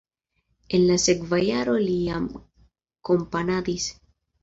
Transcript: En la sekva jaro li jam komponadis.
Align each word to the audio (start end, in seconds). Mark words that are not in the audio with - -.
En 0.77 0.85
la 0.91 0.95
sekva 1.03 1.41
jaro 1.49 1.77
li 1.85 1.99
jam 2.09 2.27
komponadis. 3.11 3.91